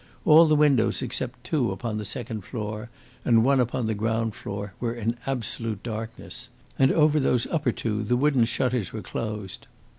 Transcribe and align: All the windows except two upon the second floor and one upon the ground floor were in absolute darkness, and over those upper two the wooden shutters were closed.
All 0.25 0.45
the 0.47 0.55
windows 0.55 1.03
except 1.03 1.43
two 1.43 1.71
upon 1.71 1.99
the 1.99 2.05
second 2.05 2.41
floor 2.41 2.89
and 3.23 3.43
one 3.43 3.59
upon 3.59 3.85
the 3.85 3.93
ground 3.93 4.33
floor 4.33 4.73
were 4.79 4.95
in 4.95 5.15
absolute 5.27 5.83
darkness, 5.83 6.49
and 6.79 6.91
over 6.91 7.19
those 7.19 7.45
upper 7.51 7.71
two 7.71 8.01
the 8.03 8.17
wooden 8.17 8.45
shutters 8.45 8.91
were 8.91 9.03
closed. 9.03 9.67